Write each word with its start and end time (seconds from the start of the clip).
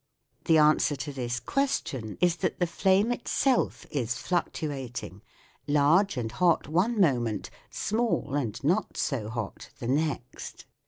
The 0.45 0.57
answer 0.57 0.95
to 0.95 1.13
this 1.13 1.39
question 1.39 2.17
is 2.19 2.37
that 2.37 2.59
the 2.59 2.65
flame 2.65 3.11
itself 3.11 3.85
is 3.91 4.17
fluctuating, 4.17 5.21
large 5.67 6.17
and 6.17 6.31
hot 6.31 6.67
one 6.67 6.99
moment, 6.99 7.51
small 7.69 8.33
and 8.33 8.59
not 8.63 8.97
so 8.97 9.29
hot 9.29 9.69
the 9.77 9.87
next. 9.87 10.65